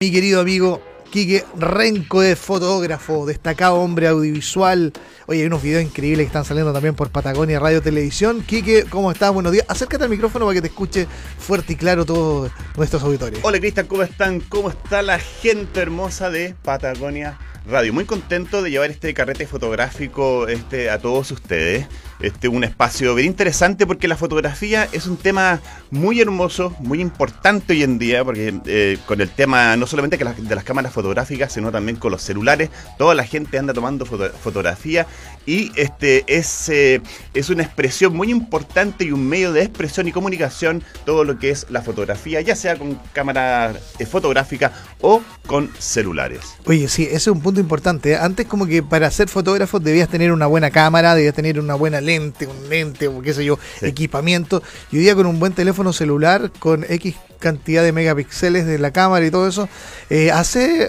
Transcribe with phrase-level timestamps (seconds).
[0.00, 0.80] Mi querido amigo
[1.10, 4.92] Quique Renco es fotógrafo, destacado hombre audiovisual.
[5.26, 8.42] Oye, hay unos videos increíbles que están saliendo también por Patagonia Radio Televisión.
[8.42, 9.32] Quique, ¿cómo estás?
[9.32, 9.64] Buenos días.
[9.68, 11.06] Acércate al micrófono para que te escuche
[11.38, 13.40] fuerte y claro todos nuestros auditorios.
[13.42, 14.40] Hola Cristian, ¿cómo están?
[14.40, 17.94] ¿Cómo está la gente hermosa de Patagonia Radio?
[17.94, 21.86] Muy contento de llevar este carrete fotográfico este, a todos ustedes
[22.20, 27.74] este, un espacio bien interesante porque la fotografía es un tema muy hermoso, muy importante
[27.74, 31.70] hoy en día, porque eh, con el tema no solamente de las cámaras fotográficas, sino
[31.70, 35.06] también con los celulares, toda la gente anda tomando fotografía
[35.46, 37.00] y este es, eh,
[37.34, 41.50] es una expresión muy importante y un medio de expresión y comunicación todo lo que
[41.50, 46.40] es la fotografía, ya sea con cámara eh, fotográfica o con celulares.
[46.66, 48.16] Oye, sí, ese es un punto importante.
[48.16, 52.00] Antes como que para ser fotógrafo debías tener una buena cámara, debías tener una buena
[52.00, 54.64] lente, un lente o qué sé yo, equipamiento.
[54.90, 58.90] Y hoy día con un buen teléfono celular, con X cantidad de megapíxeles de la
[58.90, 59.68] cámara y todo eso,
[60.10, 60.87] eh, hace,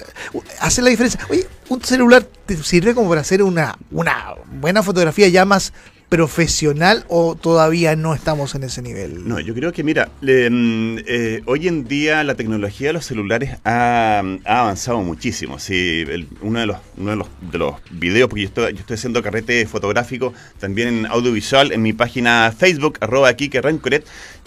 [0.59, 1.19] hace la diferencia.
[1.29, 5.73] Oye, un celular te sirve como para hacer una, una buena fotografía ya más
[6.09, 9.27] profesional o todavía no estamos en ese nivel?
[9.27, 13.57] No, yo creo que, mira, mm, eh, hoy en día la tecnología de los celulares
[13.63, 15.59] ha, avanzado muchísimo.
[15.59, 16.03] Sí,
[16.41, 19.21] uno, de los, uno de, los, de los videos, porque yo estoy, yo estoy haciendo
[19.21, 23.59] carrete fotográfico también en audiovisual en mi página Facebook, arroba aquí que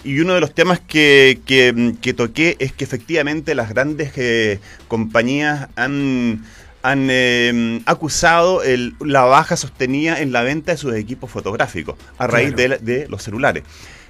[0.03, 5.69] y uno de los temas que, que, toqué es que efectivamente las grandes eh, compañías
[5.75, 6.43] han
[6.83, 8.61] han em, acusado
[8.99, 13.63] la baja sostenida en la venta de sus equipos fotográficos a raíz de, los celulares.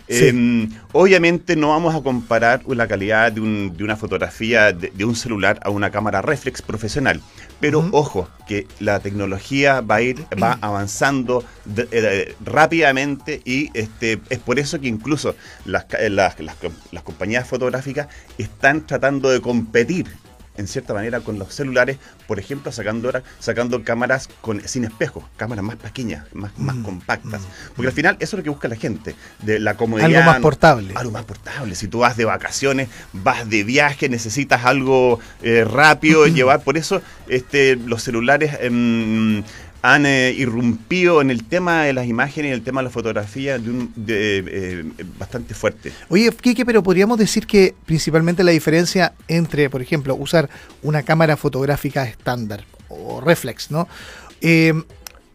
[0.10, 5.70] Em, obviamente no vamos a comparar la calidad de, una fotografía de, un celular a
[5.70, 7.22] una cámara reflex profesional,
[7.62, 11.46] pero ojo que la tecnología va a ir va avanzando
[11.92, 18.86] eh, rápidamente y este es por eso que incluso las, las, las compañías fotográficas están
[18.86, 20.08] tratando de competir
[20.58, 25.64] en cierta manera con los celulares, por ejemplo, sacando, sacando cámaras con, sin espejo, cámaras
[25.64, 27.42] más pequeñas, más, más mm, compactas.
[27.42, 27.74] Mm.
[27.76, 30.08] Porque al final eso es lo que busca la gente, de la comodidad.
[30.08, 30.94] Algo más portable.
[30.96, 31.76] Algo más portable.
[31.76, 36.64] Si tú vas de vacaciones, vas de viaje, necesitas algo eh, rápido, llevar.
[36.64, 38.58] Por eso este, los celulares...
[38.62, 39.44] Em,
[39.84, 43.60] han eh, irrumpido en el tema de las imágenes y el tema de la fotografía
[43.60, 44.84] de un, eh,
[45.20, 45.92] bastante fuerte.
[46.10, 50.50] Oye, Kike, pero podríamos decir que principalmente la diferencia entre, por ejemplo, usar
[50.82, 53.88] una cámara fotográfica estándar o reflex, ¿no?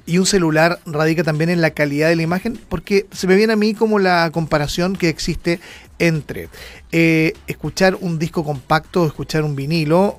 [0.08, 3.52] Y un celular radica también en la calidad de la imagen, porque se me viene
[3.52, 5.60] a mí como la comparación que existe
[5.98, 6.48] entre
[6.92, 10.18] eh, escuchar un disco compacto escuchar un vinilo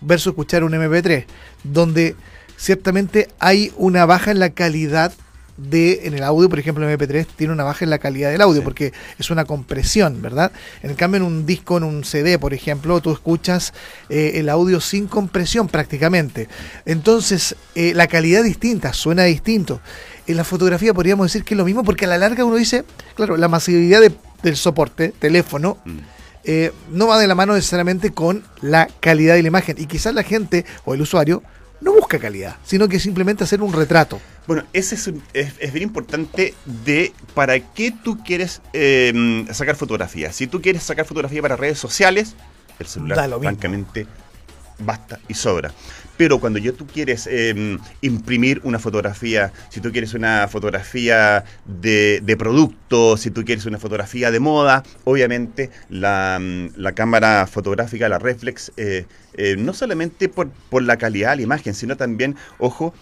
[0.00, 1.26] versus escuchar un MP3,
[1.62, 2.16] donde
[2.62, 5.12] ciertamente hay una baja en la calidad
[5.56, 8.40] de en el audio, por ejemplo, el MP3 tiene una baja en la calidad del
[8.40, 10.52] audio porque es una compresión, ¿verdad?
[10.82, 13.74] En cambio, en un disco, en un CD, por ejemplo, tú escuchas
[14.08, 16.48] eh, el audio sin compresión prácticamente.
[16.86, 19.80] Entonces, eh, la calidad es distinta, suena distinto.
[20.28, 22.84] En la fotografía podríamos decir que es lo mismo porque a la larga uno dice,
[23.14, 24.00] claro, la masividad
[24.42, 25.98] del soporte, teléfono, mm.
[26.44, 29.76] eh, no va de la mano necesariamente con la calidad de la imagen.
[29.78, 31.42] Y quizás la gente o el usuario
[31.82, 34.20] no busca calidad, sino que simplemente hacer un retrato.
[34.46, 36.54] Bueno, ese es, es, bien importante
[36.84, 40.32] de para qué tú quieres em, sacar fotografía.
[40.32, 42.34] Si tú quieres sacar fotografía para redes sociales,
[42.78, 44.06] el celular francamente
[44.84, 45.72] basta y sobra.
[46.16, 52.20] Pero cuando yo tú quieres em, imprimir una fotografía, si tú quieres una fotografía de,
[52.22, 58.08] de, producto, si tú quieres una fotografía de moda, obviamente la, mm, la cámara fotográfica,
[58.08, 62.36] la reflex, eh, eh, no solamente por, por la calidad de la imagen, sino también,
[62.58, 62.92] ojo,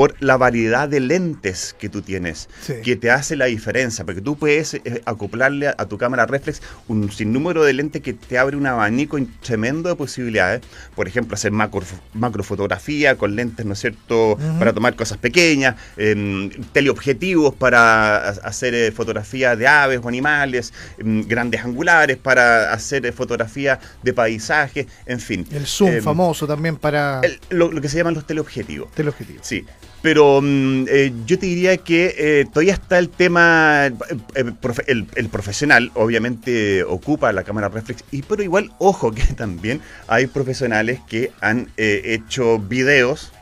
[0.00, 2.48] por la variedad de lentes que tú tienes,
[2.82, 7.12] que te hace la diferencia, porque tú puedes eh, acoplarle a, tu cámara reflex un
[7.12, 10.62] sinnúmero de lentes que te abre un abanico tremendo de posibilidades,
[10.94, 11.82] por ejemplo, hacer macro,
[12.14, 18.92] macrofotografía con lentes, ¿no es cierto?, para tomar cosas pequeñas, em, teleobjetivos para hacer eh,
[18.92, 25.20] fotografía de aves o animales, em, grandes angulares para hacer eh, fotografía de paisajes, en
[25.20, 25.46] fin.
[25.52, 27.20] El zoom em, famoso también para...
[27.50, 28.90] lo, lo, que se llaman los teleobjetivos.
[28.92, 29.46] Teleobjetivos.
[29.46, 29.66] Sí.
[30.02, 34.52] Pero mm, eh, yo te diría que eh, todavía está el tema, eh,
[34.86, 41.00] el, profesional obviamente ocupa la cámara reflex, y, pero igual ojo que también hay profesionales
[41.08, 43.32] que han hecho videos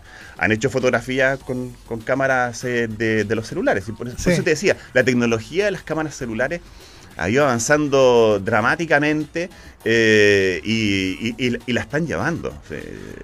[0.41, 1.75] han hecho fotografías con,
[2.05, 3.89] cámaras de, los celulares.
[3.89, 6.61] Y por, eso te decía, la tecnología de las cámaras celulares
[7.19, 9.51] ha ido avanzando dramáticamente
[9.85, 12.53] eh, y, la están llevando.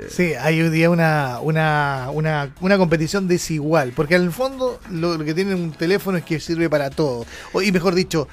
[0.08, 5.19] Sí, hay hoy día una, una, una, una, competición desigual, porque en el fondo lo,
[5.25, 7.26] que tiene un teléfono es que sirve para todo.
[7.62, 8.29] y mejor dicho,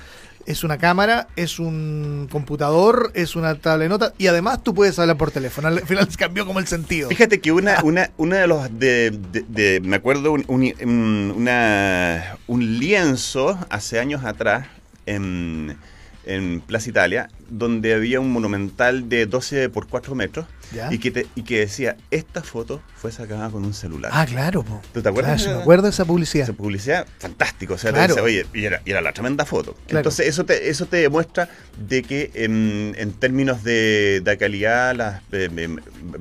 [0.45, 4.97] es una cámara, es un computador, es una tabla de notas y además tú puedes
[4.97, 5.67] hablar por teléfono.
[5.67, 7.09] Al final cambió como el sentido.
[7.09, 11.33] Fíjate que una, una, una de los de, de- de- me acuerdo un, un- un-
[11.37, 14.67] una- un lienzo hace años atrás
[15.05, 15.77] en,
[16.25, 20.93] en Plaza Italia, donde había un monumental de 12 por 4 metros ¿Ya?
[20.93, 24.11] y que, te- y que decía, esta foto fue sacada con un celular.
[24.13, 24.63] Ah, claro.
[24.63, 24.81] po.
[24.93, 25.37] ¿Tú te acuerdas?
[25.41, 26.43] Claro, sí me acuerdo de esa publicidad.
[26.43, 27.73] Esa publicidad, fantástico.
[27.73, 28.13] O sea, Claro.
[28.15, 29.73] te dice, oye, y era, y era la tremenda foto.
[29.87, 29.99] Claro.
[29.99, 35.21] Entonces, eso te, eso te demuestra de que en, en términos de, de calidad, las,
[35.33, 35.77] eh, em,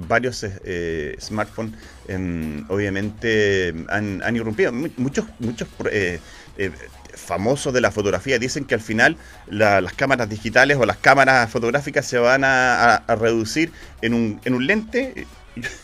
[0.09, 1.75] varios eh, smartphones
[2.09, 4.73] em, obviamente han, han irrumpido.
[4.73, 6.19] Mu- Muchos, muchos eh,
[6.56, 6.71] eh,
[7.15, 9.17] famosos de la fotografía dicen que al final
[9.49, 13.73] la- las cámaras digitales o las cámaras fotográficas se van a, a- a reducir
[14.03, 15.27] en un, en un lente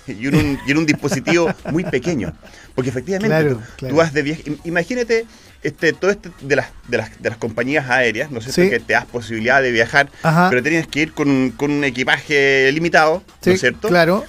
[0.07, 2.33] y en un, y en un dispositivo muy pequeño.
[2.75, 3.93] Porque efectivamente Claro, tú, claro.
[3.95, 4.43] tú vas de viaje.
[4.47, 5.27] im- Imagínate
[5.63, 8.63] este, todo este de las, de las, de las compañías aéreas, ¿no es cierto?
[8.63, 8.71] Sí.
[8.71, 10.49] Que te das posibilidad de viajar, Ajá.
[10.51, 13.89] pero tienes que ir con, con un equipaje limitado, Sí, ¿no es cierto?
[13.89, 14.25] Claro.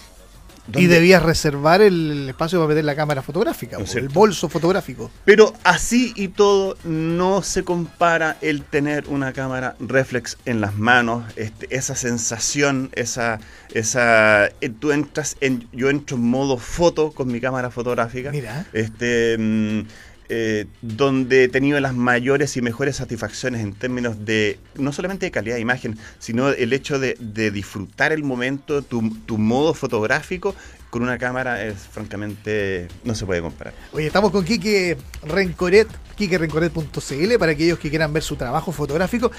[0.75, 4.49] Y debías reservar el espacio para meter la cámara fotográfica, ¿No es po, el bolso
[4.49, 5.09] fotográfico.
[5.25, 11.23] Pero así y todo, no se compara el tener una cámara reflex en las manos,
[11.35, 13.39] este, esa sensación, esa,
[13.73, 18.65] esa, eh, tú entras en, yo entro en modo foto con mi cámara fotográfica, Mira.
[18.73, 19.81] este, mm,
[20.29, 25.31] eh, donde he tenido las mayores y mejores satisfacciones en términos de, no solamente de
[25.31, 27.15] calidad de imagen, sino el hecho de,
[27.51, 30.55] disfrutar el momento, tu, tu modo fotográfico
[30.89, 33.73] con una cámara es francamente, no se puede comparar.
[33.91, 39.31] Oye, estamos con Quique Rencoret, quiquerencoret.cl para aquellos que quieran ver su trabajo fotográfico.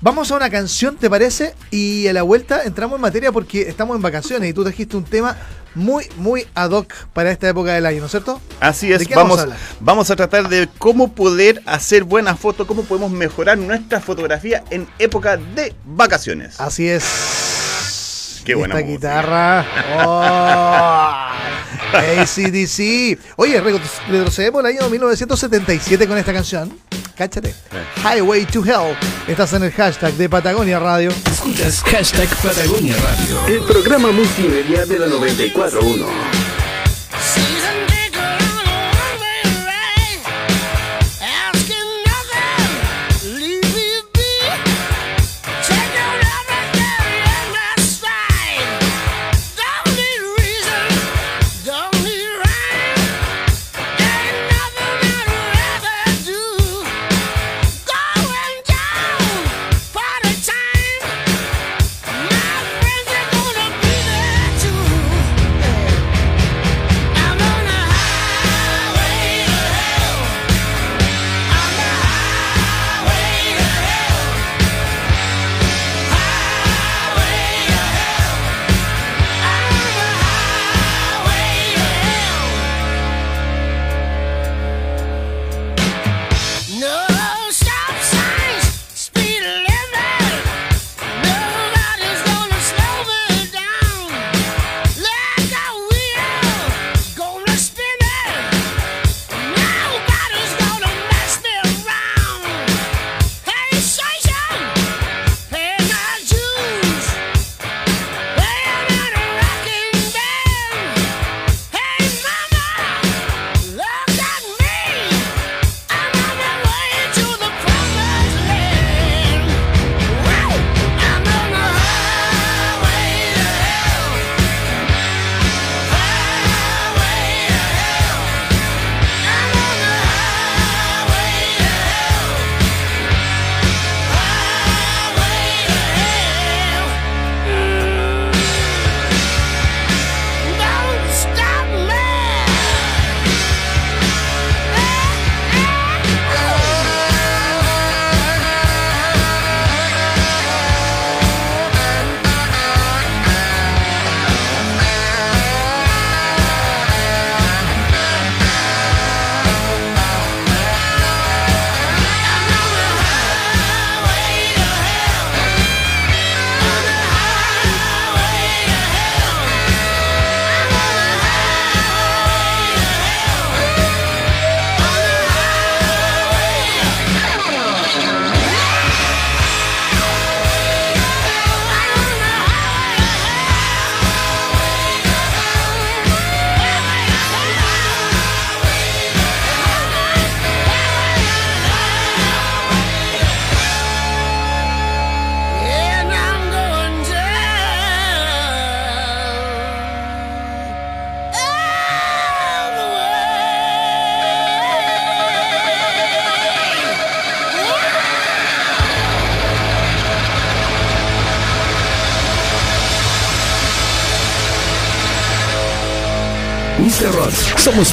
[0.00, 1.54] Vamos a una canción, ¿te parece?
[1.72, 5.02] Y a la vuelta entramos en materia porque estamos en vacaciones y tú trajiste un
[5.02, 5.36] tema
[5.74, 8.40] muy, muy ad hoc para esta época del año, ¿no es cierto?
[8.60, 9.58] Así ¿De es, vamos vamos, a hablar?
[9.80, 14.86] vamos a tratar de cómo poder hacer buenas fotos, cómo podemos mejorar nuestra fotografía en
[15.00, 16.60] época de vacaciones.
[16.60, 18.40] Así es.
[18.44, 19.08] Qué buena Esta música.
[19.08, 19.66] guitarra.
[20.06, 21.27] Oh,
[21.92, 23.18] ACDC.
[23.36, 26.78] Oye, re- retrocedemos al año 1977 con esta canción.
[27.16, 27.54] Cáchate.
[28.02, 28.96] Highway to Hell.
[29.26, 31.10] Estás en el hashtag de Patagonia Radio.
[31.30, 33.46] Escuchas hashtag Patagonia Radio.
[33.46, 36.57] El programa multimedia de la 941.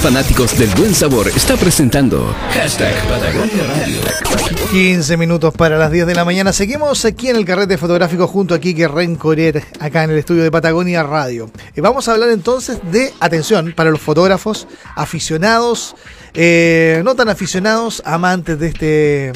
[0.05, 1.29] Ross, del buen sabor.
[1.29, 4.01] Está presentando Hashtag Patagonia Radio.
[4.69, 6.51] 15 minutos para las 10 de la mañana.
[6.51, 10.51] Seguimos aquí en el carrete fotográfico junto a Kike Rencoret, acá en el estudio de
[10.51, 11.49] Patagonia Radio.
[11.73, 15.95] Y vamos a hablar entonces de, atención, para los fotógrafos aficionados,
[16.33, 18.85] eh, no tan aficionados, amantes de, este,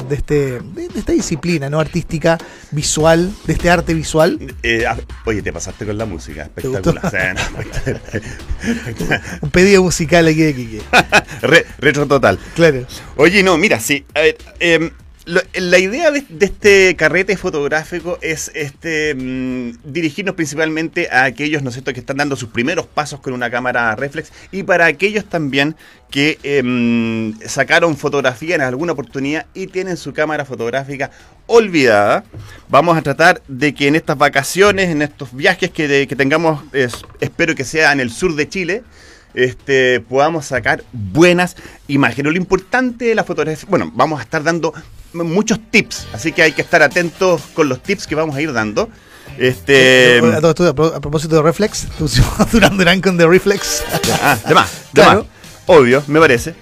[0.06, 2.36] de, este, de, de esta disciplina no artística,
[2.72, 4.38] visual, de este arte visual.
[4.62, 4.84] Eh,
[5.24, 6.42] oye, te pasaste con la música.
[6.42, 7.36] Espectacular.
[8.60, 10.82] No, Un pedido musical aquí de Kike.
[11.42, 12.38] Re- retro total.
[12.54, 12.86] Claro.
[13.16, 14.04] Oye, no, mira, sí.
[14.14, 14.90] A ver, em,
[15.26, 21.62] lo- la idea de, de este carrete fotográfico es este mm, dirigirnos principalmente a aquellos,
[21.62, 24.86] ¿no es cierto?, que están dando sus primeros pasos con una cámara reflex y para
[24.86, 25.76] aquellos también
[26.10, 31.10] que em, sacaron fotografía en alguna oportunidad y tienen su cámara fotográfica
[31.46, 32.24] olvidada.
[32.68, 36.64] Vamos a tratar de que en estas vacaciones, en estos viajes que, de- que tengamos,
[36.72, 38.82] es- espero que sea en el sur de Chile,
[39.34, 41.56] este, podamos sacar buenas
[41.88, 42.32] imágenes.
[42.32, 44.72] Lo importante de la fotografía, bueno, vamos a estar dando
[45.12, 48.52] muchos tips, así que hay que estar atentos con los tips que vamos a ir
[48.52, 48.88] dando.
[49.38, 52.08] Este, a, todo esto, a pro- a propósito de Reflex, tú
[52.52, 53.82] Durán Durán con The Reflex.
[54.22, 55.20] ah, de más, de Claro.
[55.20, 55.26] más.
[55.66, 56.54] Obvio, me parece.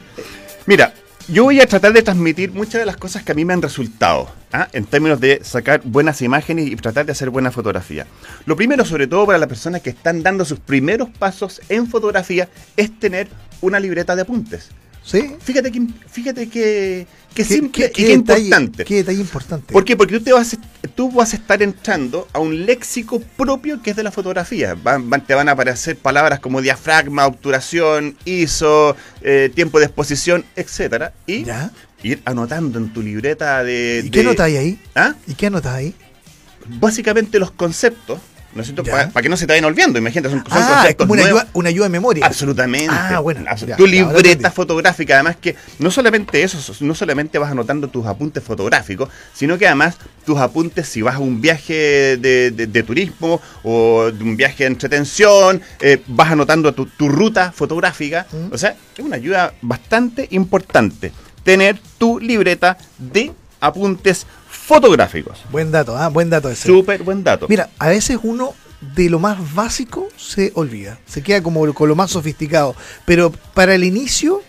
[0.66, 0.92] Mira,
[1.28, 3.60] yo voy a tratar de transmitir muchas de las cosas que a mí me han
[3.60, 4.68] resultado, ¿ah?
[4.72, 8.06] en términos de sacar buenas imágenes y tratar de hacer buena fotografía.
[8.46, 12.48] Lo primero, sobre todo para las personas que están dando sus primeros pasos en fotografía,
[12.78, 13.28] es tener
[13.60, 14.70] una libreta de apuntes.
[15.04, 15.34] ¿Sí?
[15.40, 18.84] Fíjate que, fíjate que, que ¿Qué- simple qué- y qué detalle- importante.
[18.84, 19.72] Qué detalle importante.
[19.72, 19.96] ¿Por qué?
[19.96, 23.90] Porque tú, te vas, a- tú vas a estar entrando a un léxico propio que
[23.90, 24.74] es de la fotografía.
[24.74, 30.44] Van- van- te van a aparecer palabras como diafragma, obturación, ISO, eh, tiempo de exposición,
[30.56, 31.70] etcétera, Y ¿Ya?
[32.02, 34.02] ir anotando en tu libreta de...
[34.04, 34.78] ¿Y qué notáis ahí?
[34.94, 35.14] ¿Ah?
[35.26, 35.94] ¿Y qué anotas ahí?
[36.66, 38.18] Básicamente los conceptos,
[38.58, 38.84] ¿no es cierto?
[38.84, 39.98] Para que no se te vayan olvidando.
[39.98, 41.40] Imagínate, son, son Ah, es conceptos como una nuevos.
[41.42, 42.26] ayuda, una ayuda de memoria.
[42.26, 42.88] Absolutamente.
[42.90, 47.38] Ah, bueno, Abs- ya, tu ya, libreta fotográfica, además que no solamente eso, no solamente
[47.38, 49.96] vas anotando tus apuntes fotográficos, sino que además
[50.26, 54.64] tus apuntes si vas a un viaje de, de- de turismo o de un viaje
[54.64, 58.26] de entretención, eh, vas anotando tu, tu ruta fotográfica.
[58.30, 58.52] Mm.
[58.52, 61.12] O sea, es una ayuda bastante importante
[61.44, 64.26] tener tu libreta de apuntes
[64.68, 65.38] fotográficos.
[65.50, 66.68] Buen dato, ah, buen dato ese.
[66.68, 67.46] Súper buen dato.
[67.48, 68.54] Mira, a veces uno
[68.94, 70.98] de lo más básico se olvida.
[71.06, 72.76] Se queda como con lo más sofisticado.
[73.06, 74.42] Pero para el inicio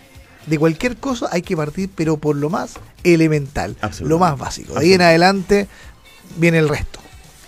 [0.46, 3.76] de cualquier cosa hay que partir, pero por lo más elemental.
[4.00, 4.74] Lo más básico.
[4.74, 5.66] De ahí en adelante
[6.36, 7.00] viene el resto.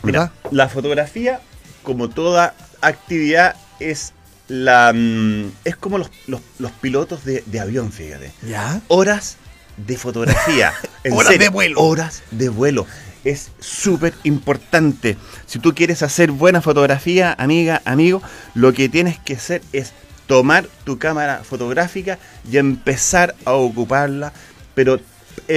[0.03, 0.33] ¿Verdad?
[0.43, 1.41] Mira, la fotografía,
[1.83, 4.13] como toda actividad, es
[4.49, 8.33] la mm, es como los, los- los pilotos de, de avión, fíjate.
[8.49, 8.81] ¿Ya?
[8.89, 9.37] Horas
[9.77, 10.73] de fotografía.
[11.05, 11.81] En Horas de vuelo.
[11.81, 12.87] Horas de vuelo.
[13.25, 15.17] Es súper importante.
[15.47, 18.23] Si tú quieres hacer buena fotografía, amiga, amigo,
[18.55, 19.93] lo que tienes que hacer es
[20.29, 24.33] tomar tu cámara fotográfica y empezar a ocuparla,
[24.75, 25.01] pero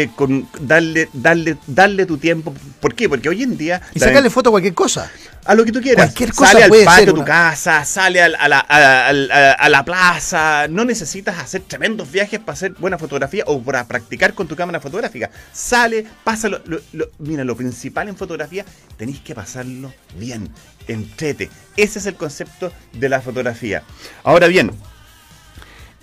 [0.01, 2.53] eh, con darle, darle, darle tu tiempo.
[2.79, 3.07] ¿Por qué?
[3.07, 5.09] Porque hoy en día Y sacarle foto a cualquier cosa.
[5.45, 6.07] a lo que tú quieras.
[6.07, 9.51] Cualquier cosa sale al patio de tu casa, sale al- a, la, a- al- a-
[9.53, 10.67] a la plaza.
[10.67, 14.79] No necesitas hacer tremendos viajes para hacer buena fotografía o para practicar con tu cámara
[14.79, 15.29] fotográfica.
[15.53, 16.61] Sale, pásalo.
[16.65, 18.65] lo- lo- mira, lo principal en fotografía,
[18.97, 20.49] tenéis que pasarlo bien.
[20.87, 21.49] Entrete.
[21.77, 23.83] Ese es el concepto de la fotografía.
[24.23, 24.71] Ahora bien,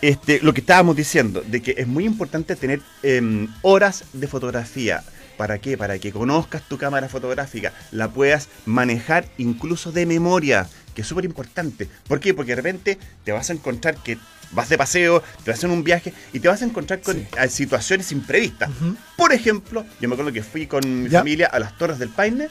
[0.03, 5.03] este, lo que estábamos diciendo, de que es muy importante tener em, horas de fotografía.
[5.39, 5.79] ¿Para qué?
[5.79, 11.25] Para que conozcas tu cámara fotográfica, la puedas manejar incluso de memoria, que es súper
[11.25, 11.89] importante.
[12.07, 12.35] ¿Por qué?
[12.35, 14.19] Porque de repente te vas a encontrar que
[14.53, 17.27] vas de paseo, te vas en un viaje y te vas a encontrar con Sí.
[17.49, 18.69] situaciones imprevistas.
[19.17, 21.21] Por ejemplo, yo me acuerdo que fui con mi Ya.
[21.21, 22.49] familia a las Torres del Paine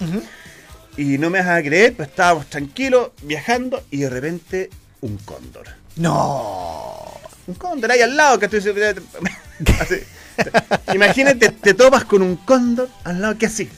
[0.97, 4.69] y no me vas a creer, pues estábamos tranquilos viajando y de repente
[5.01, 5.67] un cóndor
[5.97, 7.20] No.
[7.51, 8.73] Un cóndor ahí al lado que dices,
[9.79, 9.95] así.
[10.93, 13.69] Imagínate, te topas con un cóndor al lado que así.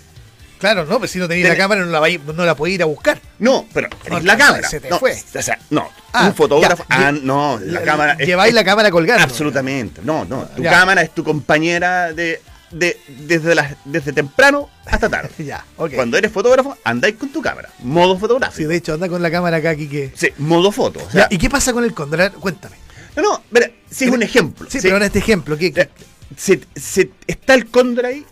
[0.60, 2.84] Claro, no, pero si no tenéis la cámara no la, vais- no la podéis ir
[2.84, 3.20] a buscar.
[3.40, 4.70] No, pero No, la cámara.
[4.70, 5.12] se te no, fue.
[5.36, 6.86] O sea, no, Ah, un fotógrafo.
[6.90, 8.18] ya, ah, no, la, la- cámara.
[8.18, 9.24] lleváis es- la cámara colgando.
[9.24, 10.00] Absolutamente.
[10.06, 10.46] No, no.
[10.56, 10.72] Tu Ya.
[10.72, 15.32] cámara es tu compañera de, de desde, las desde temprano hasta tarde.
[15.44, 15.96] Ya, ok.
[15.96, 17.68] Cuando eres fotógrafo, andáis con tu cámara.
[17.80, 18.70] Modo Sí, fotográfico.
[18.70, 20.14] de hecho, anda con la cámara acá, Kike.
[20.16, 21.02] Sí, modo foto.
[21.06, 22.32] O sea, Ya, ¿Y qué pasa con el cóndor?
[22.40, 22.78] Cuéntame.
[23.16, 24.68] No, no, mira, si es un ejemplo.
[24.70, 25.90] Sí, si- pero en este ejemplo, ¿qué, qué-
[26.38, 28.26] se, se- está el cóndor ahí,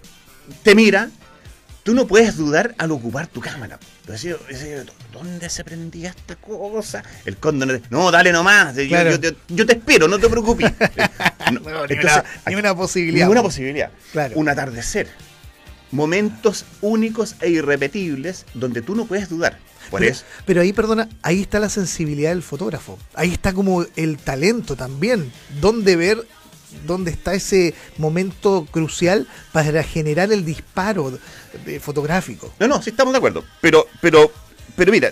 [0.63, 1.09] te mira,
[1.83, 3.79] tú no puedes dudar al ocupar tu cámara.
[4.07, 4.35] Decís,
[5.13, 7.03] ¿dónde se prendía esta cosa?
[7.25, 9.11] El cóndor no, dale nomás, yo, Claro.
[9.11, 10.71] yo te, yo te espero, no te preocupes.
[11.51, 13.27] No, No, ni, entonces, una, aquí- ni una posibilidad.
[13.41, 13.91] Posibilidad.
[14.13, 14.33] Claro.
[14.37, 15.07] Un atardecer.
[15.91, 19.57] Momentos únicos e irrepetibles donde tú no puedes dudar.
[19.91, 20.23] Por pero, eso.
[20.45, 22.97] pero ahí, perdona, ahí está la sensibilidad del fotógrafo.
[23.13, 25.31] Ahí está como el talento también.
[25.59, 26.25] Dónde ver,
[26.87, 31.19] dónde está ese momento crucial para generar el disparo
[31.65, 32.51] de- fotográfico.
[32.59, 33.43] No, no, sí estamos de acuerdo.
[33.59, 34.31] Pero, pero,
[34.75, 35.11] pero mira,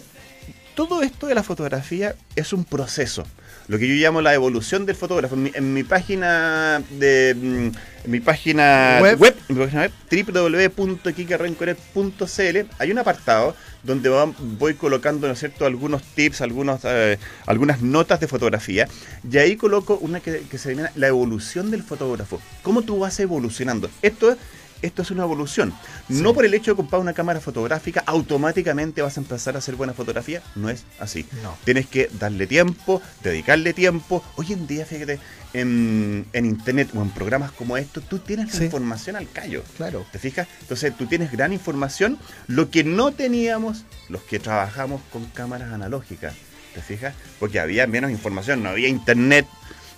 [0.75, 3.25] todo esto de la fotografía es un proceso.
[3.67, 5.35] Lo que yo llamo la evolución del fotógrafo.
[5.35, 9.19] En mi, en mi página de mm, en mi página Web.
[9.19, 9.35] web,
[10.09, 17.17] www.kikarencoret.cl hay un apartado donde va- voy colocando, ¿no es cierto?, algunos tips, algunos, eh,
[17.45, 18.87] algunas notas de fotografía.
[19.31, 22.41] Y ahí coloco una que, que se denomina la evolución del fotógrafo.
[22.63, 23.89] ¿Cómo tú vas evolucionando?
[24.01, 24.37] Esto es
[24.81, 25.73] esto es una evolución.
[26.07, 29.75] No por el hecho de comprar una cámara fotográfica, automáticamente vas a empezar a hacer
[29.75, 30.41] buena fotografía.
[30.55, 31.25] No es así.
[31.43, 31.57] No.
[31.65, 34.23] Tienes que darle tiempo, dedicarle tiempo.
[34.37, 35.19] Hoy en día, fíjate,
[35.53, 39.63] en, en internet o en programas como estos, tú tienes la información al callo.
[39.77, 40.05] Claro.
[40.11, 40.47] ¿Te fijas?
[40.61, 46.33] Entonces tú tienes gran información, lo que no teníamos los que trabajamos con cámaras analógicas.
[46.73, 47.15] ¿Te fijas?
[47.39, 49.47] Porque había menos información, no había internet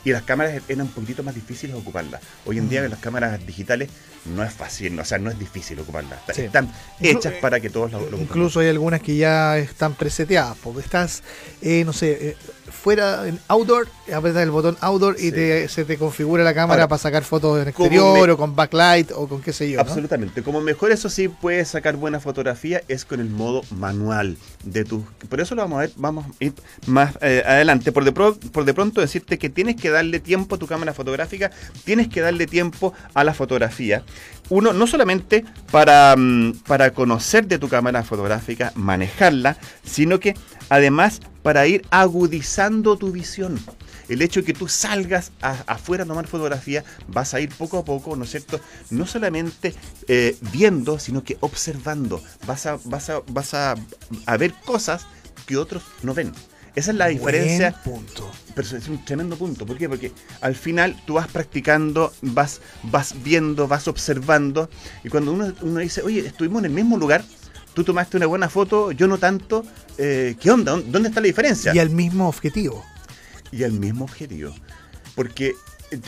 [0.04, 2.22] y las cámaras eran un poquitito más difíciles de ocuparlas.
[2.46, 2.70] Hoy en Mm.
[2.70, 3.90] día las cámaras digitales
[4.26, 6.20] no es fácil, o sea, no es difícil ocuparlas.
[6.34, 6.44] Sí.
[6.44, 8.22] Están hechas para que todos lo, lo ocupen.
[8.24, 11.24] Incluso hay algunas que ya están preseteadas, porque estás,
[11.62, 12.38] eh, no sé, eh,
[12.72, 15.32] fuera en outdoor, apretas el botón outdoor y Sí.
[15.34, 18.56] te, se te configura la cámara Ahora, para sacar fotos en exterior me- o con
[18.56, 19.76] backlight o con qué sé yo.
[19.76, 19.82] ¿no?
[19.82, 20.42] Absolutamente.
[20.42, 25.06] Como mejor eso sí puedes sacar buena fotografía es con el modo manual de tu.
[25.30, 26.54] Por eso lo vamos a ver, vamos a ir
[26.88, 27.92] más eh, adelante.
[27.92, 30.94] Por de, pro- por de pronto decirte que tienes que darle tiempo a tu cámara
[30.94, 31.52] fotográfica,
[31.84, 34.04] tienes que darle tiempo a la fotografía.
[34.50, 40.36] Uno, no solamente para, mm, para conocer de tu cámara fotográfica, manejarla, sino que
[40.70, 43.60] además para ir agudizando tu visión.
[44.10, 47.86] El hecho de que tú salgas afuera a tomar fotografía, vas a ir poco a
[47.86, 48.60] poco, ¿no es cierto?
[48.90, 49.74] No solamente
[50.10, 52.22] eh, viendo, sino que observando.
[52.46, 53.76] Vas a, vas a, vas a
[54.38, 55.06] ver cosas
[55.46, 56.34] que otros no ven.
[56.76, 57.76] Esa es la diferencia.
[57.84, 58.32] Buen punto.
[58.56, 59.66] Pero es un tremendo punto.
[59.66, 59.90] ¿Por qué?
[59.90, 64.70] Porque al final tú vas practicando, vas, vas viendo, vas observando.
[65.04, 67.24] Y cuando uno, uno dice, oye, estuvimos en el mismo lugar,
[67.74, 69.66] tú tomaste una buena foto, yo no tanto,
[69.98, 70.74] eh, ¿qué onda?
[70.74, 71.74] ¿Dónde está la diferencia?
[71.74, 72.86] Y al mismo objetivo.
[73.52, 74.54] y al mismo objetivo.
[75.16, 75.54] Porque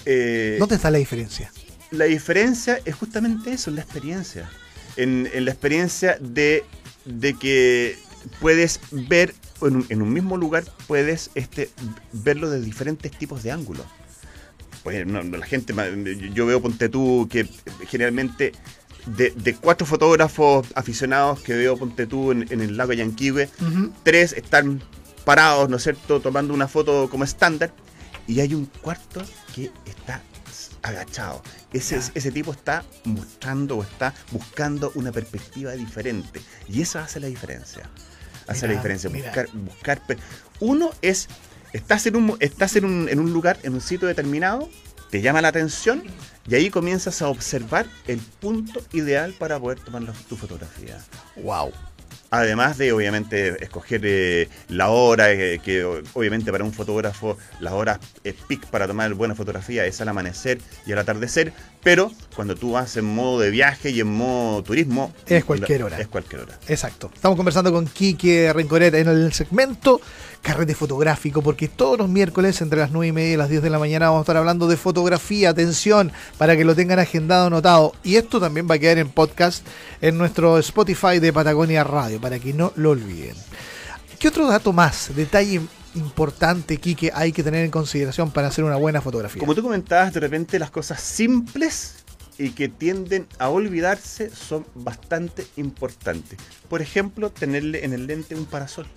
[0.06, 1.52] eh, ¿Dónde está la diferencia?
[1.92, 4.50] la diferencia es justamente eso, en la experiencia.
[4.98, 6.64] En, en la experiencia de,
[7.06, 7.98] de que
[8.40, 9.34] puedes ver
[9.68, 11.70] en un, en un mismo lugar, puedes este,
[12.12, 13.86] verlo de diferentes tipos de ángulos.
[14.84, 15.74] Pues no, la gente,
[16.34, 17.48] yo veo, ponte tú, que
[17.88, 18.52] generalmente
[19.06, 23.50] de, de cuatro fotógrafos aficionados que veo, ponte tú, en, en el lago Yanquihue,
[24.04, 24.82] tres están
[25.24, 27.74] parados, ¿no es cierto?, tomando una foto como estándar,
[28.28, 29.24] y hay un cuarto
[29.56, 30.22] que está
[30.82, 31.42] agachado.
[31.72, 32.12] Ese, Ya.
[32.14, 36.42] ese tipo está mostrando o está buscando una perspectiva diferente.
[36.68, 37.90] Y eso hace la diferencia.
[38.48, 39.10] Hace la diferencia.
[39.10, 39.28] mira.
[39.28, 40.02] Buscar, buscar.
[40.60, 41.28] Uno es,
[41.74, 44.70] estás, en un, estás en, un, en un lugar, en un sitio determinado,
[45.10, 46.04] te llama la atención
[46.48, 51.00] y ahí comienzas a observar el punto ideal para poder tomar la- tu fotografía.
[51.38, 51.72] Wow.
[52.34, 58.00] Además de, obviamente, escoger eh, la hora, eh, que obviamente para un fotógrafo las horas
[58.48, 62.98] peak para tomar buena fotografía es al amanecer y al atardecer, pero cuando tú vas
[62.98, 65.14] en modo de viaje y en modo turismo...
[65.28, 66.00] Es cualquier hora.
[66.00, 66.58] Es cualquier hora.
[66.68, 67.12] Exacto.
[67.14, 70.02] Estamos conversando con Quique Rencoret en el segmento
[70.44, 73.70] Carrete Fotográfico, porque todos los miércoles entre las 9 y media y las 10 de
[73.70, 75.50] la mañana vamos a estar hablando de fotografía.
[75.50, 77.94] Atención, para que lo tengan agendado, anotado.
[78.04, 79.66] Y esto también va a quedar en podcast
[80.02, 83.36] en nuestro Spotify de Patagonia Radio, para que no lo olviden.
[84.20, 85.62] ¿Qué otro dato más, detalle
[85.96, 89.40] importante, Quique, hay que tener en consideración para hacer una buena fotografía?
[89.40, 92.04] Como tú comentabas, de repente las cosas simples
[92.38, 96.38] y que tienden a olvidarse son bastante importantes.
[96.68, 98.88] Por ejemplo, tenerle en el lente un parasol.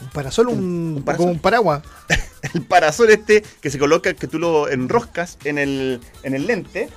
[0.00, 0.58] Un parasol, un,
[0.96, 1.24] Un- parasol.
[1.26, 1.82] como un paraguas.
[2.54, 6.88] el parasol este que se coloca, que tú lo enroscas en el, en el lente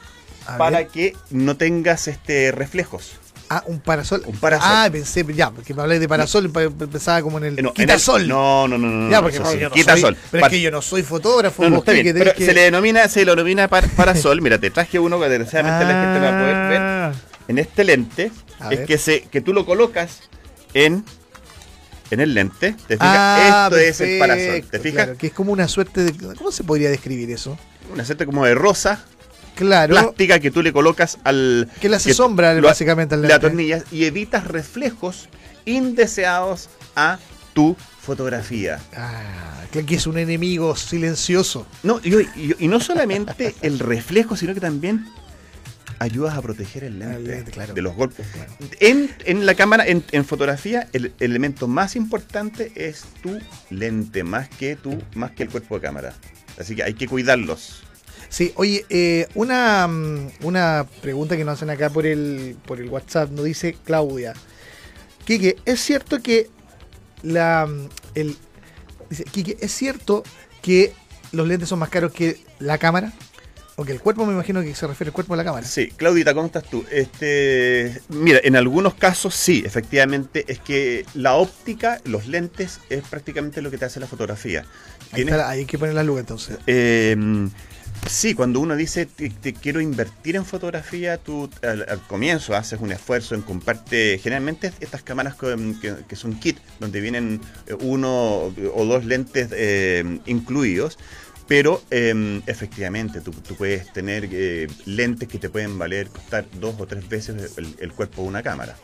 [0.47, 0.87] A para ver.
[0.87, 3.13] que no tengas este reflejos.
[3.49, 4.23] Ah, un parasol.
[4.25, 4.67] Un parasol.
[4.71, 7.69] Ah, pensé, ya, porque me hablé de parasol, pe- pensaba como en el Eh, no,
[7.69, 8.27] en el- quitasol.
[8.27, 9.11] No, no, no, no.
[9.11, 10.15] Ya, porque no, sí, yo quitasol.
[10.15, 12.53] soy- pero Par- es que yo no soy fotógrafo, está bien, Quique, pero que- se
[12.53, 14.41] le denomina, se le denomina par- parasol.
[14.41, 16.81] Mira, te traje uno que desgraciadamente la gente no va a poder ver.
[16.81, 17.11] Ah,
[17.49, 18.87] En este lente A es ver.
[18.87, 20.21] que se, que tú lo colocas
[20.73, 21.03] en
[22.13, 22.75] en el lente.
[22.87, 22.99] ¿Te fijas?
[23.01, 24.63] ah, Esto es el parasol.
[24.69, 25.03] ¿Te fijas?
[25.05, 26.35] claro, que es como una suerte de.
[26.35, 27.57] ¿Cómo se podría describir eso?
[27.93, 29.03] Una suerte como de rosa
[29.55, 31.69] Claro, plástica que tú le colocas al.
[31.79, 33.45] que le hace que sombra lo- básicamente al le lente.
[33.45, 35.29] atornillas y evitas reflejos
[35.65, 37.19] indeseados a
[37.53, 38.79] tu fotografía.
[38.95, 41.67] Ah, que que es un enemigo silencioso.
[41.83, 45.05] No, y, y- y no solamente el reflejo, sino que también
[46.03, 47.73] ayudas a proteger el lente, El lente, claro.
[47.73, 48.25] de los golpes.
[48.79, 53.39] En, en la cámara, en, en fotografía, el, el elemento más importante es tu
[53.69, 56.13] lente, más que tú, más que el cuerpo de cámara.
[56.59, 57.83] Así que hay que cuidarlos.
[58.29, 62.89] Sí, oye, eh, una, mm, una pregunta que nos hacen acá por el, por el
[62.89, 64.33] WhatsApp, nos dice Claudia.
[65.25, 66.49] Quique, ¿es cierto que
[67.21, 68.35] la mm, el
[69.09, 70.23] dice, Quique, ¿es cierto
[70.61, 70.93] que
[71.31, 73.13] los lentes son más caros que la cámara?
[73.75, 75.65] O que el cuerpo, me imagino que se refiere al cuerpo de la cámara.
[75.65, 76.85] Sí, Claudita, ¿cómo estás tú?
[76.91, 83.63] Este, mira, en algunos casos sí, efectivamente, es que la óptica, los lentes, es prácticamente
[83.63, 84.63] lo que te hace la fotografía.
[85.11, 86.59] Ahí, está, hay que poner la luz entonces.
[86.67, 87.15] Eh,
[88.07, 92.79] sí, cuando uno dice te, te quiero invertir en fotografía, tú al, al comienzo haces
[92.79, 97.73] un esfuerzo en comprarte, generalmente estas cámaras con- que, que son kit, donde vienen eh,
[97.81, 100.99] uno o dos lentes eh, incluidos.
[101.47, 106.75] Pero eh, efectivamente, tú, tú puedes tener eh, lentes que te pueden valer, costar dos
[106.79, 108.75] o tres veces el, cuerpo de una cámara.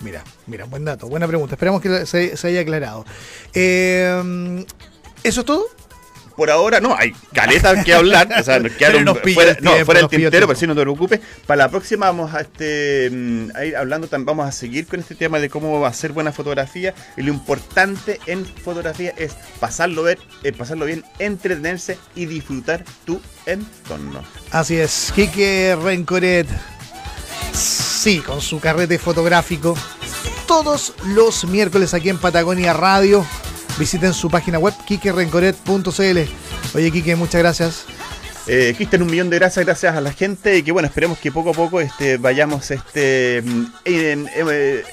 [0.00, 1.54] Mira, mira, buen dato, buena pregunta.
[1.54, 3.04] Esperamos que se, se haya aclarado.
[3.52, 4.64] Eh,
[5.22, 5.66] ¿Eso es todo?
[6.38, 9.72] Por ahora no, hay caletas que hablar, o sea, nos quedaron nos fuera, el no,
[9.84, 11.18] fuera el tintero, pero sí, no te preocupes.
[11.48, 15.16] Para la próxima vamos a este mm, a ir hablando, vamos a seguir con este
[15.16, 16.94] tema de cómo hacer buena fotografía.
[17.16, 23.20] Y lo importante en fotografía es pasarlo, ver, eh, pasarlo bien, entretenerse y disfrutar tu
[23.44, 24.22] entorno.
[24.52, 26.46] Así es, Quique Rencoret.
[27.52, 29.76] Sí, con su carrete fotográfico.
[30.46, 33.26] Todos los miércoles aquí en Patagonia Radio.
[33.78, 36.18] Visiten su página web, kikerencoret.cl.
[36.74, 37.84] Oye, Quique, muchas gracias.
[38.50, 41.30] Eh, Cristian, un millón de gracias, gracias a la gente y que bueno, esperemos que
[41.30, 44.84] poco a poco este, vayamos este, mm, en- en- eh, eh,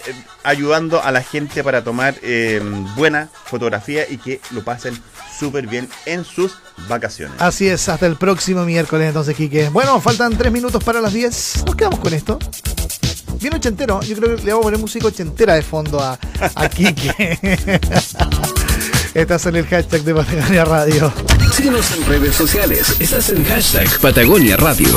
[0.44, 2.62] ayudando a la gente para tomar eh,
[2.98, 5.02] buena fotografía y que lo pasen
[5.40, 6.58] súper bien en sus
[6.90, 7.42] vacaciones.
[7.42, 9.70] Así es, hasta el próximo miércoles entonces, Quique.
[9.70, 11.64] Bueno, faltan tres minutos para las 10.
[11.66, 12.38] Nos quedamos con esto.
[13.40, 14.02] Bien ochentero.
[14.02, 16.20] Yo creo que le vamos a poner música ochentera de fondo a,
[16.56, 17.40] a Quique.
[19.16, 21.14] Estás en el hashtag de Patagonia Radio.
[21.54, 22.98] Síguenos en redes sociales.
[23.00, 24.90] Estás en hashtag Patagonia Radio.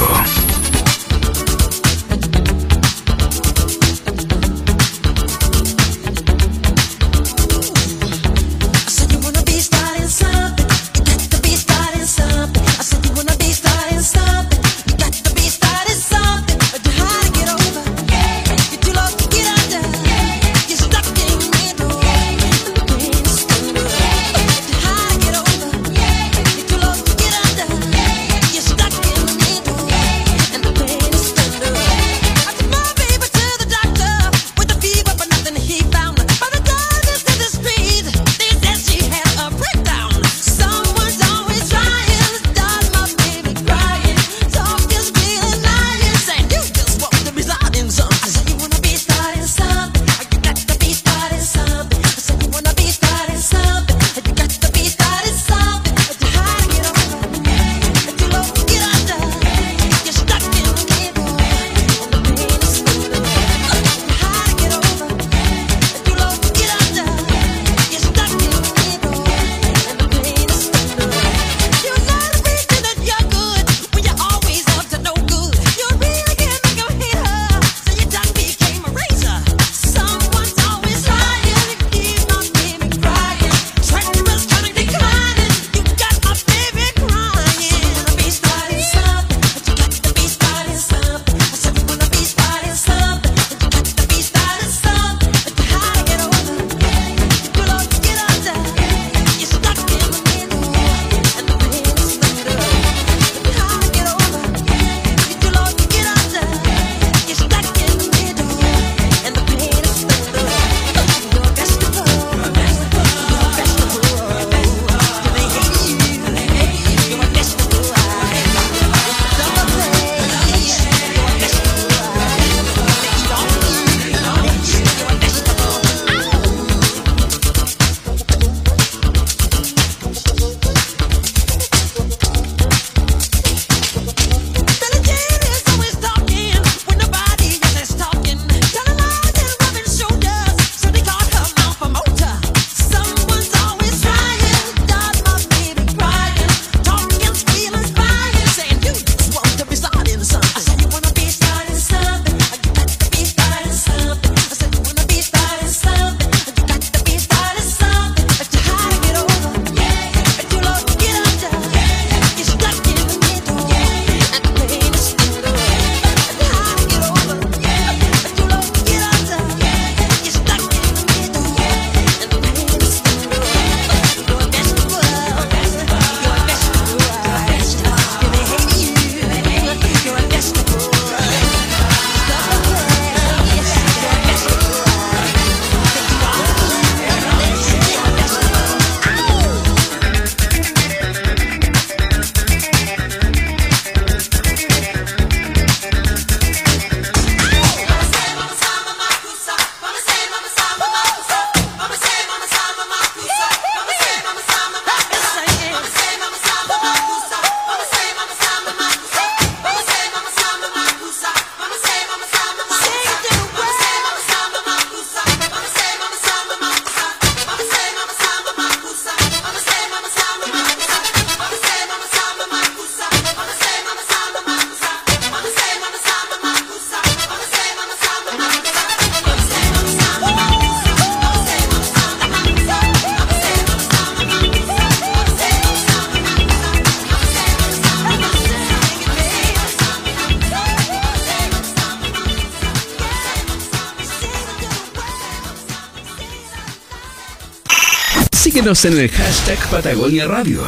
[248.68, 250.62] Síguenos en el hashtag Patagonia Radio.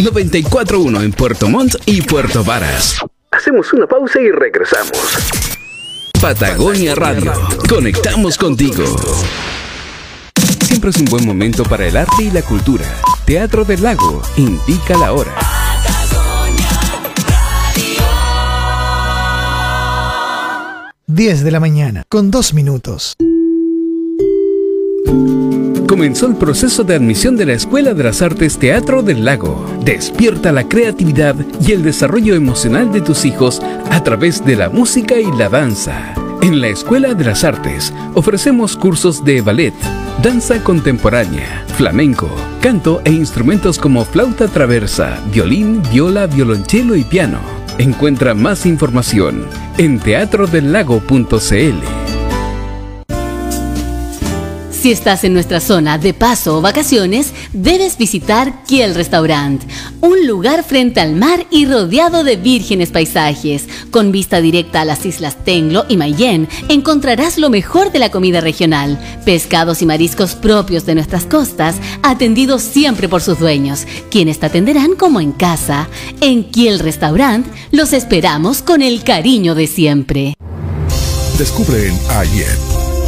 [0.00, 3.00] 941 en Puerto Montt y Puerto Varas.
[3.32, 4.96] Hacemos una pausa y regresamos.
[6.20, 7.32] Patagonia Radio.
[7.68, 8.84] Conectamos contigo.
[10.62, 12.86] Siempre es un buen momento para el arte y la cultura.
[13.24, 15.34] Teatro del Lago indica la hora.
[21.08, 23.16] 10 de la mañana, con 2 minutos.
[25.86, 29.66] Comenzó el proceso de admisión de la Escuela de las Artes Teatro del Lago.
[29.84, 33.60] Despierta la creatividad y el desarrollo emocional de tus hijos
[33.90, 36.14] a través de la música y la danza.
[36.42, 39.74] En la Escuela de las Artes ofrecemos cursos de ballet,
[40.22, 42.30] danza contemporánea, flamenco,
[42.62, 47.40] canto e instrumentos como flauta traversa, violín, viola, violonchelo y piano.
[47.78, 49.44] Encuentra más información
[49.76, 52.09] en teatrodelago.cl.
[54.80, 59.62] Si estás en nuestra zona de paso o vacaciones, debes visitar Kiel Restaurant,
[60.00, 63.68] un lugar frente al mar y rodeado de vírgenes paisajes.
[63.90, 68.40] Con vista directa a las islas Tenglo y Mayen, encontrarás lo mejor de la comida
[68.40, 74.46] regional, pescados y mariscos propios de nuestras costas, atendidos siempre por sus dueños, quienes te
[74.46, 75.90] atenderán como en casa.
[76.22, 80.34] En Kiel Restaurant los esperamos con el cariño de siempre.
[81.36, 81.98] Descubre en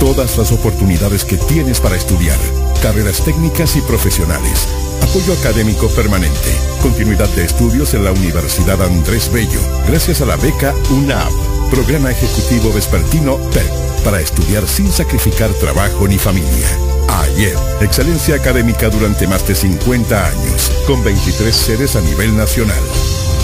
[0.03, 2.37] todas las oportunidades que tienes para estudiar,
[2.83, 4.67] carreras técnicas y profesionales,
[5.01, 10.75] apoyo académico permanente, continuidad de estudios en la Universidad Andrés Bello, gracias a la beca
[10.91, 11.31] UNAP,
[11.71, 16.69] programa ejecutivo vespertino PEC, para estudiar sin sacrificar trabajo ni familia.
[17.09, 22.83] AIED, excelencia académica durante más de 50 años, con 23 sedes a nivel nacional.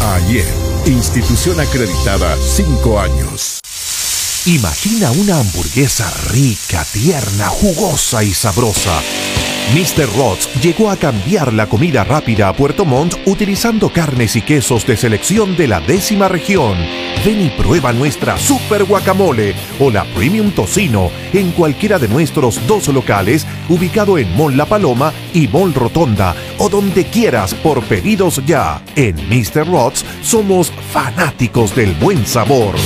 [0.02, 3.57] AIED, institución acreditada 5 años.
[4.48, 8.98] Imagina una hamburguesa rica, tierna, jugosa y sabrosa.
[9.74, 10.08] Mr.
[10.16, 14.96] Rods llegó a cambiar la comida rápida a Puerto Montt utilizando carnes y quesos de
[14.96, 16.78] selección de la décima región.
[17.26, 22.88] Ven y prueba nuestra Super Guacamole o la Premium Tocino en cualquiera de nuestros dos
[22.88, 28.82] locales ubicado en Mall La Paloma y Mall Rotonda o donde quieras por pedidos ya.
[28.96, 29.66] En Mr.
[29.66, 32.76] Rods somos fanáticos del buen sabor.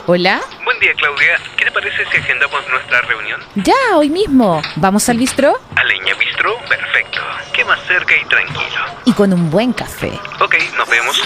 [0.08, 0.40] Hola.
[0.76, 1.40] Buen día, Claudia.
[1.56, 3.40] ¿Qué te parece si agendamos nuestra reunión?
[3.56, 4.62] Ya, hoy mismo.
[4.76, 5.58] ¿Vamos al bistró?
[5.74, 7.22] A Leña Bistro, perfecto.
[7.54, 8.82] ¿Qué más cerca y tranquilo?
[9.06, 10.12] Y con un buen café.
[10.42, 11.22] Ok, nos vemos.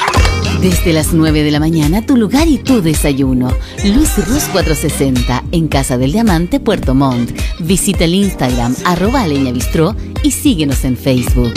[0.62, 3.50] Desde las 9 de la mañana, tu lugar y tu desayuno.
[3.84, 7.32] Luis Rus 460, en Casa del Diamante, Puerto Montt.
[7.60, 11.54] Visita el Instagram, arroba Aleña Bistró y síguenos en Facebook.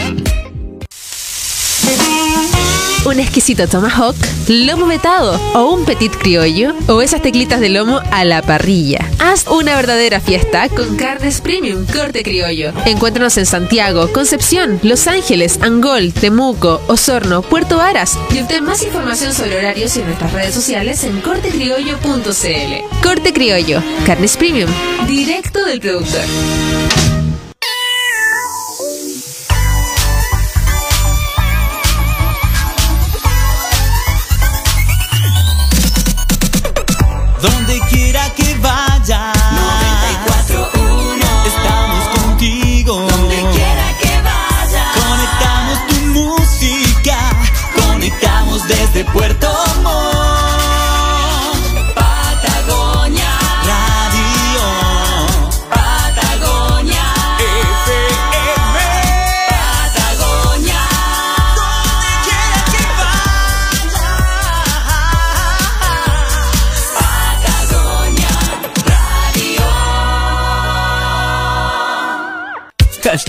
[3.04, 4.14] Un exquisito tomahawk,
[4.48, 9.00] lomo vetado o un petit criollo o esas teclitas de lomo a la parrilla.
[9.18, 12.72] Haz una verdadera fiesta con carnes premium corte criollo.
[12.86, 19.32] Encuéntranos en Santiago, Concepción, Los Ángeles, Angol, Temuco, Osorno, Puerto Varas y obtén más información
[19.34, 23.02] sobre horarios en nuestras redes sociales en cortecriollo.cl.
[23.02, 24.70] Corte Criollo, carnes premium,
[25.08, 26.22] directo del productor.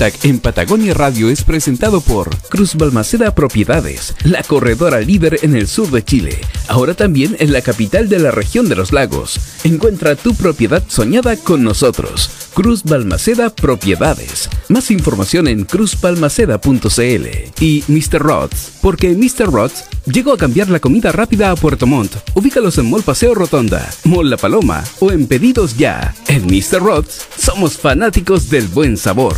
[0.04, 5.90] En Patagonia Radio es presentado por Cruz Balmaceda Propiedades, la corredora líder en el sur
[5.92, 9.40] de Chile, ahora también en la capital de la región de los lagos.
[9.64, 12.30] Encuentra tu propiedad soñada con nosotros.
[12.54, 14.50] Cruz Balmaceda Propiedades.
[14.68, 17.62] Más información en cruzbalmaceda.cl.
[17.62, 18.20] Y Mr.
[18.22, 19.52] Rods, porque Mr.
[19.52, 22.14] Rods llegó a cambiar la comida rápida a Puerto Montt.
[22.36, 26.14] Ubícalos en Mall Paseo Rotonda, Mall La Paloma o en Pedidos Ya.
[26.28, 26.82] En Mr.
[26.82, 29.38] Rods somos fanáticos del buen sabor.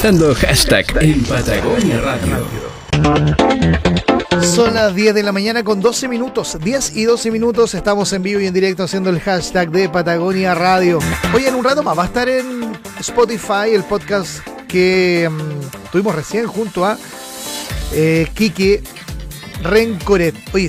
[0.00, 0.86] Presentando hashtag
[1.28, 2.36] Patagonia Radio.
[4.40, 6.56] Son las 10 de la mañana con 12 minutos.
[6.62, 7.74] 10 y 12 minutos.
[7.74, 11.00] Estamos en vivo y en directo haciendo el hashtag de Patagonia Radio.
[11.34, 16.14] Hoy en un rato más va a estar en Spotify el podcast que mm, tuvimos
[16.14, 16.96] recién junto a
[17.92, 18.84] eh, Quique
[19.64, 20.36] Rencoret.
[20.52, 20.66] Oye,